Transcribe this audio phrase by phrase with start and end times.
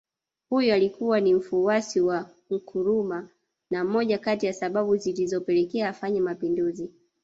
[0.49, 3.27] Huyu alikuwa ni mfuasi wa Nkrumah
[3.71, 6.91] na moja kati ya sababu zilizopelekea afanye Mapinduzi